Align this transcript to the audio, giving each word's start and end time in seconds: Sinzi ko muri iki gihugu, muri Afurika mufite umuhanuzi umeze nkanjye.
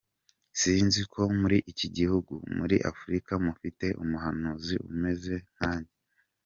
Sinzi 0.59 1.01
ko 1.13 1.21
muri 1.39 1.57
iki 1.71 1.87
gihugu, 1.97 2.33
muri 2.57 2.77
Afurika 2.91 3.31
mufite 3.45 3.85
umuhanuzi 4.03 4.75
umeze 4.91 5.35
nkanjye. 5.55 5.95